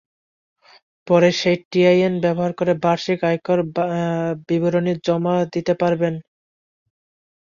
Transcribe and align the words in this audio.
পরে 1.07 1.29
সেই 1.39 1.57
ই-টিআইএন 1.57 2.13
ব্যবহার 2.23 2.51
করে 2.59 2.73
বার্ষিক 2.83 3.19
আয়কর 3.29 3.59
বিবরণী 4.47 4.93
জমা 5.05 5.35
দিতে 5.53 5.73
পারবেন। 5.81 6.13